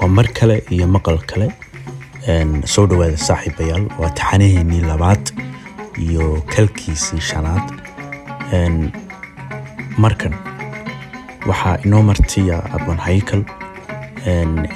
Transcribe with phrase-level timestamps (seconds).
[0.00, 1.48] waa mar kale iyo maqal kale
[2.72, 3.84] soo dhowaada saaxiibayaal.
[4.00, 5.24] Waa taxanaheennii labaad
[6.06, 7.66] iyo kalkiisii shanaad.
[10.04, 10.34] Markan
[11.48, 13.42] waxaa inoo martiya abon haykal.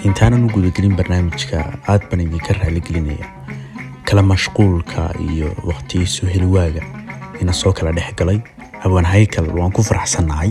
[0.06, 1.58] Intaanan u gudagelin barnaamijka
[1.88, 3.26] aad baan idinka raaligelinaya
[4.08, 6.82] kala mashquulka iyo waqtigii soo heliwaaga
[7.40, 8.38] ina soo kala dhex galay.
[8.84, 10.50] Abon haykal waan ku faraxsannahay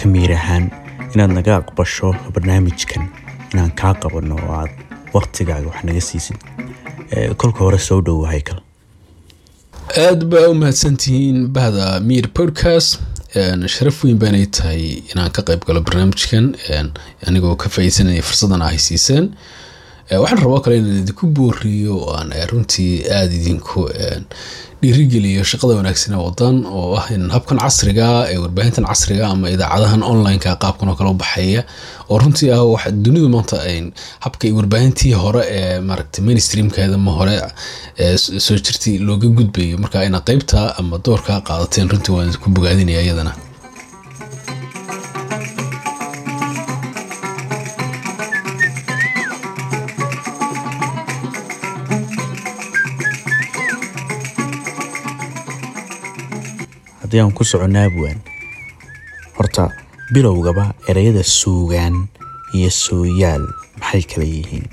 [0.00, 0.70] kamiir ahaan
[1.14, 3.04] inaad naga aqbasho barnaamijkan
[3.52, 4.72] inaan kaa qabanno oo aad
[5.14, 6.38] waqtigaaga wax naga siisid.
[7.40, 8.60] Kolka hore soo dhowo haykal
[10.06, 13.00] aad baa u mahadsantihiin bahda miir podcast.
[13.74, 14.82] Sharaf weyn baanay tahay
[15.12, 16.52] inaan ka qayb galo barnaamijkan.
[17.28, 19.34] Anigoo ka faaidsanaya fursadan ay siiseen
[20.10, 23.80] waxaan rabaa kale inaan idinku booriyo oo aan runtii aada idinku
[24.82, 30.02] dhiirigeliyo shaqada wanaagsan ee wadan oo ah in habkan casriga ee warbaahintan casriga ama idaacadahan
[30.10, 31.62] onlineka qaabkan oo kale u baxaya
[32.10, 33.56] oo runtii ah wax dunidu maanta
[34.24, 37.36] habka warbaahintii hore ee maaragtay mainstreamkeeda ma hore
[38.46, 43.32] soo jirtay looga gudbayo marka ina qeybta ama doorka qaadateen runtii waan ku bogaadinaya iyadana
[57.12, 58.18] haddii aan ku soconno abwaan
[59.36, 59.68] horta
[60.14, 62.08] bilowgaba ereyada suugaan
[62.56, 63.44] iyo sooyaal
[63.80, 64.64] maxay kala yihiin?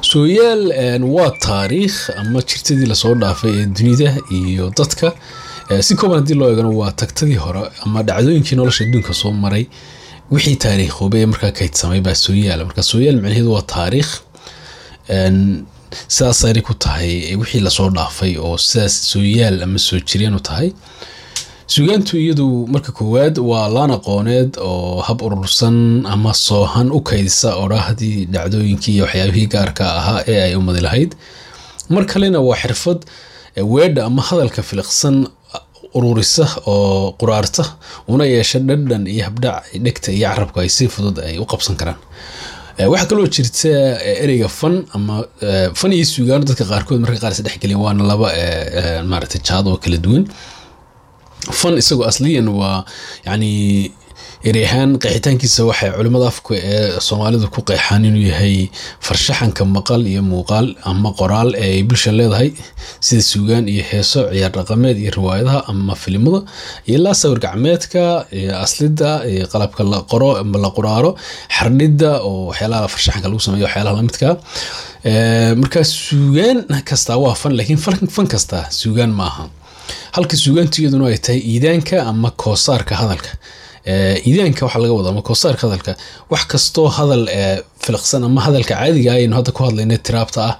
[0.00, 5.12] Sooyaal waa taariikh ama jirtadii la soo dhaafay ee dunida iyo dadka.
[5.80, 9.66] Si kooban haddii loo eegano waa tagtadii hore ama dhacdooyinkii nolosha adduunka soo maray.
[10.30, 12.64] Wixii taariikhoobay ee markaa kaydsamay baa sooyaal.
[12.66, 14.10] Marka sooyaal macnaheedu waa taariikh
[16.14, 20.40] sidaas ayna ku tahay wixii la soo dhaafay oo sidaas sooyaal ama soo jireen u
[20.48, 20.68] tahay.
[21.74, 25.76] Sugaantu iyadu marka koowaad waa laan aqooneed oo hab urursan
[26.14, 31.10] ama soohan u kaydisa odhaahdii dhacdooyinkii iyo waxyaabihii gaarka ahaa ee ay umadi lahayd.
[31.94, 33.00] Mar kalena waa xirfad
[33.74, 35.16] weedha ama hadalka filiqsan
[35.98, 37.64] ururisa oo quraarta
[38.08, 41.98] una yeesha dhadhan iyo habdhac dhegta iyo carabka ay si fudud ay u qabsan karaan
[42.78, 43.70] waxaa kaloo jirta
[44.24, 45.14] ereyga fan ama
[45.80, 48.28] fan iyo sugaano dadka qaarkood marka qaar is dhexgelin waana laba
[49.10, 50.24] maaragtay jaad oo kala duwan.
[51.60, 52.84] Fan isagoo asliyan waa
[53.26, 53.50] yani
[54.48, 58.56] erey ahaan qeexitaankiisa waxay culimmada afka ee soomaalidu ku qeexaan inuu yahay
[59.06, 62.48] farshaxanka maqal iyo muuqaal ama qoraal ee ay bulsha leedahay
[63.06, 66.40] sida suugaan iyo heeso ciyaar dhaqameed iyo riwaayadaha ama filimada
[66.88, 68.02] iyo ilaa sawir gacmeedka
[68.66, 69.10] aslida
[69.52, 71.10] qalabka la qoro ama la quraaro
[71.56, 74.28] xardhida oo waxyaalaha farshaxanka lagu sameeyo waxyaalaha lamidka
[75.60, 76.58] marka suugaan
[76.90, 77.78] kastaa waa fan laakiin
[78.16, 79.44] fan kastaa suugaan maaha.
[80.16, 83.30] Halka suugaantu iyaduna ay tahay iidaanka ama koosaarka hadalka
[84.28, 85.92] iidaanka waxaa laga wadaa ama koosaarka hadalka
[86.32, 87.24] wax kastoo hadal
[87.84, 90.54] filiqsan ama hadalka caadiga aynu hadda ku hadlayna tiraabta ah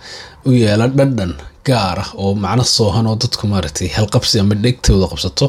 [0.47, 1.33] u yeela dhadhan
[1.69, 5.47] gaar ah oo macno soohan oo dadku maaragtay halqabsi ama dhegtooda qabsato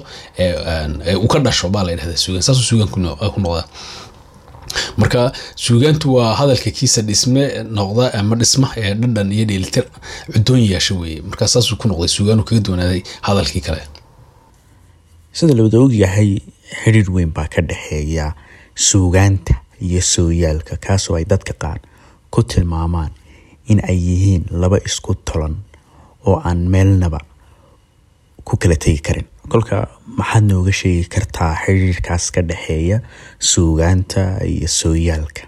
[1.24, 2.44] u ka dhasho baa la yidhahdaa suugaan.
[2.48, 3.00] Saasuu suugaan ku
[3.46, 3.66] noqdaa.
[4.98, 5.22] Marka
[5.66, 7.44] suugaantu waa hadalka kiisa dhisme
[7.78, 9.86] noqda ama dhisma ee dhadhan iyo dheelitir
[10.34, 11.22] cudoon yeesha weeye.
[11.30, 13.82] Markaa saasuu ku noqday suugaanu kaga duwanaaday hadalkii kale.
[15.38, 16.32] Sida lawada ogyahay
[16.80, 18.26] xidhiir weyn baa ka dhexeeya
[18.88, 19.54] suugaanta
[19.88, 21.80] iyo sooyaalka kaasoo ay dadka qaar
[22.34, 23.12] ku tilmaamaan
[23.72, 25.56] in ay yihiin laba isku tolan
[26.28, 27.20] oo aan meelnaba
[28.48, 29.28] ku kala tegi karin.
[29.52, 29.78] Kolka
[30.18, 32.98] maxaad nooga sheegi kartaa xiriirkaas ka dhexeeya
[33.40, 34.22] suugaanta
[34.54, 35.44] iyo sooyaalka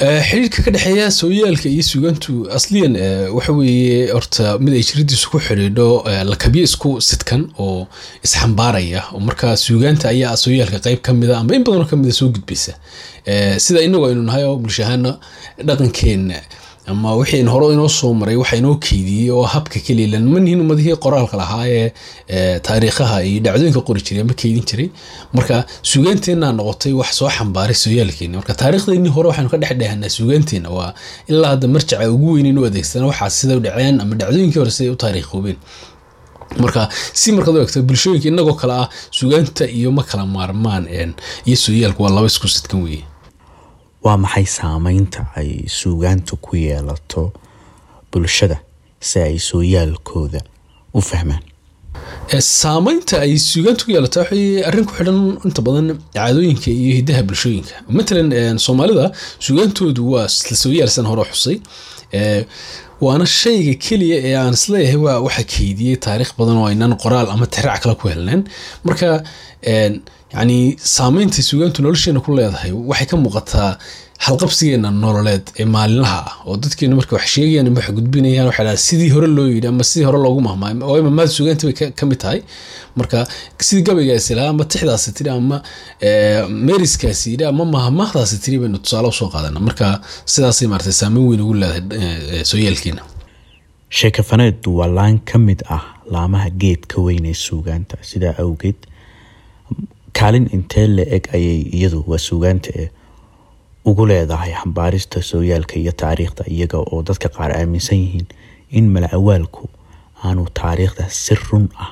[0.00, 2.94] xiriirka ka dhexeeya sooyaalka iyo suugaantu asliyan
[3.36, 7.86] waxa weeye horta mid ay jiradiisu ku xidhiidho lakabyo isku sidkan oo
[8.24, 12.72] isxambaaraya oo markaa suugaanta ayaa sooyaalka qeyb ka mida ama in badanoo kamida soo gudbaysa
[13.58, 15.18] sida inagu aynu nahay oo bulshahaana
[15.68, 16.36] dhaqankeenna
[16.90, 21.36] ama wixii hore inoo soo maray waxa inoo keydiyey oo habka keliilan manihin umadihii qoraalka
[21.36, 24.88] lahaa ee taariikhaha iyo dhacdooyinka qori jiray ama keydin jiray.
[25.34, 30.94] Marka suugaanteenna noqotay wax soo xambaaray sooyaalkeeni marka taariikhdeenii hore waxaanu ka dhexdhehanaa suugaanteenna waa
[31.28, 34.92] ilaa hadda marjaca ugu weynin u adeegsana waxaa sida u dhaceen ama dhacdooyinkii hore siday
[34.92, 35.56] u taariikhoobeen.
[36.62, 36.88] Marka
[37.20, 40.84] si markaad egto bulshooyinka inagoo kale ah suugaanta iyo ma kala maarmaan
[41.46, 43.04] iyo sooyaalku waa laba isku sidkan weeye
[44.04, 47.32] waa maxay saameynta ay suugaantu ku yeelato
[48.12, 48.58] bulshada
[49.08, 50.40] si ay sooyaalkooda
[50.94, 51.42] u fahmaan?
[52.60, 55.86] Saameynta ay suugaantu ku yeelato waxay arrin ku xidhan inta badan
[56.16, 57.74] caadooyinka iyo hidaha bulshooyinka.
[57.96, 59.12] Matalan soomaalida
[59.46, 61.58] suugaantoodu waa isla sooyaalsan hore xusay.
[63.04, 67.28] Waana shayga keliya ee aan is leeyahay waa waxa keydiyey taariikh badan oo aynaan qoraal
[67.34, 68.42] ama tixraac kale ku helneen
[68.84, 69.08] marka
[70.36, 73.70] yani saameynta suugaantu nolosheena ku leedahay waxay ka muuqataa
[74.26, 78.76] halqabsigeena nololeed ee maalinlaha ah oo dadkeenu marka wax sheegayaan ama wax gudbinayaan waxa dhaha
[78.86, 82.18] sidii hore loo yidhi ama sidii hore loogu mahmaay oo imamaada suugaanta bay ka mid
[82.24, 82.40] tahay.
[82.98, 83.18] Marka
[83.66, 85.56] sidii gabaygaasi lahaa ama tixdaasi tiri ama
[86.66, 89.86] meeriskaasi yidhi ama mahmahdaasi tiri baynu tusaale u soo qaadana marka
[90.32, 93.02] sidaasay maarata saameyn weyn ugu leedahay sooyaalkeena
[93.98, 95.82] sheekafaneedu waa laan ka mid ah
[96.14, 97.96] laamaha geed ka weyn ee suugaanta.
[98.10, 98.76] Sidaa awgeed
[100.18, 102.70] kaalin intee la eg ayay iyadu waa suugaanta
[103.88, 108.26] ugu leedahay xambaarista sooyaalka iyo taariikhda iyaga oo dadka qaar aaminsan yihiin
[108.78, 109.62] in mala awaalku
[110.24, 111.90] aanu taariikhda si run ah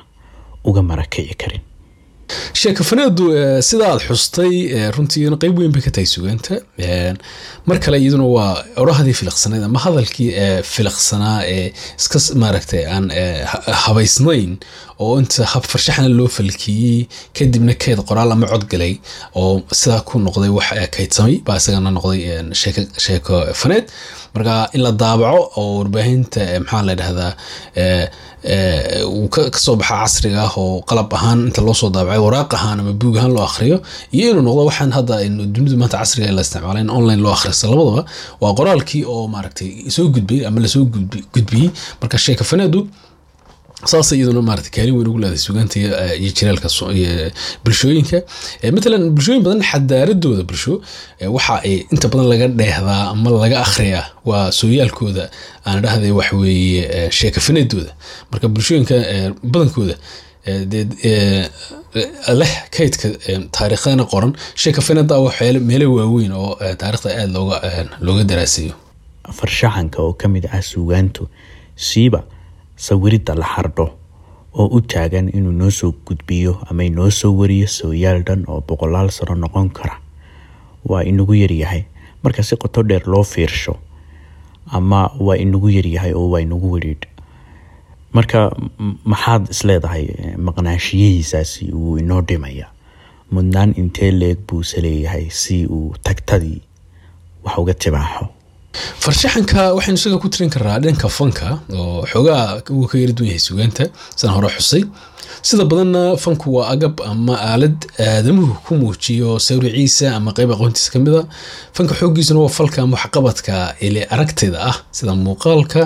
[0.69, 1.63] uga marakici karin
[2.61, 3.25] sheekafaneedu
[3.69, 4.53] sida aad xustay
[4.95, 6.55] runtii qeyb weyn bay ka tahay sugaanta
[7.69, 8.51] mar kale iyaduna waa
[8.83, 10.29] orahadii filiqsanayd ama hadalkii
[10.73, 11.65] filiqsanaa ee
[11.99, 13.05] iska maaragtay aan
[13.85, 14.57] habaysnayn
[15.05, 18.93] oo inta hab farshaxna loo falkiyey kadibna keed qoraal ama codgalay
[19.41, 22.21] oo sidaa ku noqday wax kaydsamay baa isagana noqday
[23.05, 23.85] sheeko faneed
[24.35, 27.31] marka in la daabaco oo warbaahinta maxaa la dhahdaa
[29.09, 32.79] uu ka soo baxa casriga ah oo qalab ahaan inta loo soo daabacay waraaq ahaan
[32.83, 33.77] ama buug ahaan loo akhriyo
[34.17, 35.15] iyo inuu noqdo waxaan hadda
[35.55, 38.03] dunidu maanta casriga la isticmaala in online loo akhristo labadaba
[38.41, 40.85] waa qoraalkii oo maaragtay soo gudbay ama la soo
[41.35, 41.69] gudbiyey.
[42.01, 42.79] Marka sheeka faneedu
[43.85, 46.67] saas iyaduna maarata kaalin weyn ugu leedahay sugaanta iyo jiraalka
[47.63, 48.17] bulshooyinka.
[48.75, 50.81] Matalan bulshooyin badan xadaaradooda bulsho
[51.35, 55.29] waxa ay inta badan laga dheehdaa ama laga akhriyaa waa sooyaalkooda
[55.65, 57.91] aan dhahday waxweeye sheekafaneedooda
[58.31, 58.95] marka bulshooyinka
[59.43, 59.95] badankooda
[62.39, 63.07] leh kaydka
[63.55, 64.31] taariikhana qoran
[64.61, 67.39] sheekafaneeda waxyaale meelo waaweyn oo taarikhda aada
[68.05, 68.73] looga daraasayo
[69.37, 71.23] farshaxanka oo ka mid ah suugaantu
[71.75, 72.21] siiba
[72.85, 73.87] sawiridda la xardho
[74.59, 79.09] oo u taagan inuu noo soo gudbiyo ama inoo soo wariyo sooyaal dhan oo boqolaal
[79.17, 79.95] sano noqon kara.
[80.89, 81.83] Waa inagu yaryahay
[82.23, 83.75] marka si qoto dheer loo fiirsho
[84.77, 87.05] ama waa inagu yaryahay oo waa inagu wedhiidh
[88.15, 88.39] marka
[89.11, 90.05] maxaad isleedahay
[90.45, 92.67] maqnaanshiyihiisaasi uu inoo dhimaya?
[93.31, 96.61] Mudnaan intee leeg buuse leeyahay si uu tagtadii
[97.43, 98.25] wax uga tibaaxo
[99.03, 101.47] farshaxanka waxaynu isaga ku tirin karnaa dhanka fanka
[101.79, 103.83] oo xoogaa uu ka yara duwan yahay sugaanta.
[104.17, 104.83] Sidaan hore xusay.
[105.47, 107.77] Sida badanna fanku waa agab ama aalad
[108.07, 111.21] aadamuhu ku muujiyo sawriciisa ama qeyb aqoontiisa ka mid a
[111.75, 113.55] fanka xooggiisuna waa falka ama waxqabadka
[113.87, 115.81] ile aragtida ah sida muuqaalka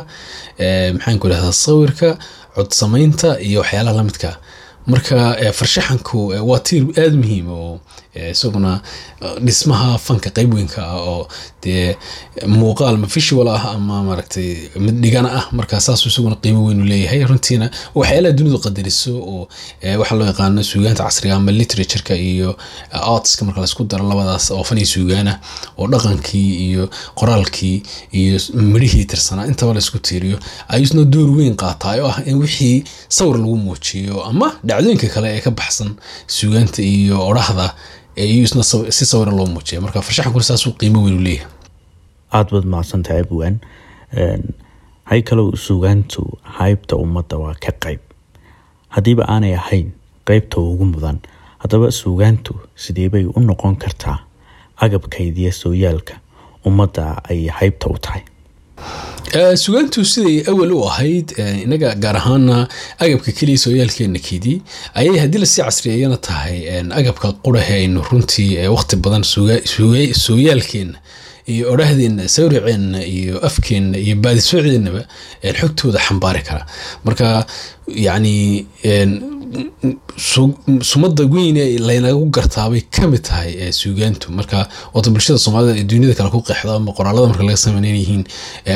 [0.95, 2.09] maxaanku idhahdaa sawirka
[2.55, 4.29] cod samaynta iyo waxyaalaha lamidka
[4.87, 6.17] marka farshaxanku
[6.49, 7.79] waa tiir aada muhiim oo
[8.31, 8.81] isaguna
[9.45, 11.27] dhismaha fanka qeyb weynka ah oo
[11.63, 11.95] dee
[12.47, 15.45] muuqaal ma visual ah ama maaragtay mid dhigana ah.
[15.51, 17.23] Marka saasuu isaguna qiimo weyn u leeyahay.
[17.29, 19.47] Runtiina waxyaalaha dunidu qadariso oo
[19.99, 22.57] waxaa loo yaqaano suugaanta casriga ama literatureka iyo
[22.91, 25.39] artska marka la isku daro labadaas oo fan iyo suugaana
[25.77, 30.37] oo dhaqankii iyo qoraalkii iyo midhihii tirsanaa intaba la isku tiiriyo.
[30.67, 35.41] Ayuusna door weyn qaataa oo ah in wixii sawir lagu muujiyo ama dhacdooyinka kale ee
[35.45, 35.89] ka baxsan
[36.37, 37.67] suugaanta iyo odhahda
[38.15, 38.63] iyuusna
[38.97, 41.49] si sawira loo muujiya marka farshaxankuna saasuu qiimo weyn u leeyahay.
[42.35, 43.55] Aada baad mahadsantahay abwaan
[45.11, 46.21] haykalow suugaantu
[46.57, 47.99] haybta ummadda waa ka qayb.
[48.95, 49.87] Haddiiba aanay ahayn
[50.27, 51.17] qeybta ugu mudan
[51.63, 52.53] haddaba suugaantu
[52.83, 54.17] sideebay u noqon kartaa
[54.85, 56.13] agabkaydiya sooyaalka
[56.65, 58.21] ummadda ay haybta u tahay
[59.55, 61.31] sugaantu siday awal u ahayd
[61.65, 62.67] inaga gaar ahaana
[62.99, 64.61] agabka keliya sooyaalkeena keedii
[64.93, 66.57] ayay haddii la sii casriyeeyana tahay
[66.99, 69.23] agabka qurahe aynu runtii waqti badan
[70.25, 70.97] sooyaalkeena
[71.51, 75.01] iyo odhahdeena sawriceenna iyo afkeenna iyo baadisooceennaba
[75.59, 76.65] xogtooda xambaari kara.
[77.05, 77.45] Marka
[78.07, 78.65] yacni
[80.17, 81.57] sumada weyn
[81.87, 84.31] laynagu gartaabay ka mid tahay suugaantu.
[84.31, 88.23] Marka wata bulshada soomaalida ee duniyada kale ku qeexdo ama qoraalada marka laga sameyn yihiin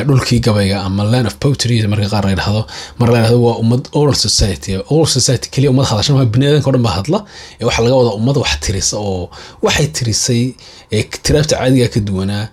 [0.07, 2.61] dhulkii gabayga ama land of poetry marka qaar la dhahdo
[2.99, 4.77] mar la dhahdo waa ummad oral society.
[4.89, 7.19] Oral society keliya ummad hadashan waa biniaadanka o dhan baa hadla
[7.61, 9.29] waxaa laga wadaa ummad wax tirisa oo
[9.65, 10.43] waxay tirisay
[11.23, 12.43] tiraabta caadiga ka duwanaa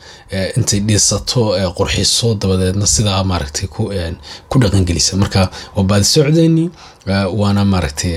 [0.59, 1.43] intay dhisato
[1.79, 3.67] qurxiso dabadeedna sidaa maaragtay
[4.51, 5.43] ku dhaqangelisa marka
[5.77, 6.65] waa baadisocdeeni
[7.41, 8.13] waana maaragtay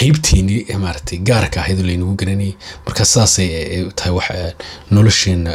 [0.00, 2.54] haybteeni maaragtay gaarka ahayd oo laynagu garanayay
[2.86, 3.48] marka saasay
[3.98, 4.28] tahay wax
[4.94, 5.52] nolosheena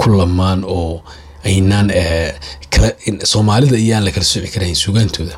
[0.00, 1.02] ku lamaan oo
[1.50, 1.88] aynaan
[3.32, 5.34] soomaalida iyaan la kala sooci karahayn sugaantooda.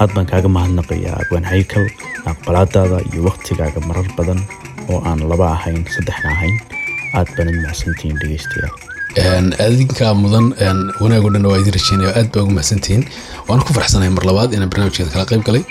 [0.00, 1.86] Aad baan kaaga mahadnaqayaa abwaan haykal
[2.30, 4.40] aqbalaadaada iyo waktigaaga marar badan
[4.92, 6.56] oo aan laba ahayn saddexna ahayn
[7.18, 8.74] aad baanad mahadsantihiin dhegeystayaal.
[9.66, 10.46] Adinkaa mudan
[11.02, 13.04] wanaag o dhan waa idin rajeynaya aad baa ugu mahadsantihiin.
[13.48, 15.62] Waana ku farxsanahay mar labaad inaan barnaamijkeeda kala qayb galay